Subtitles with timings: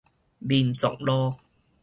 [0.39, 1.35] 民族路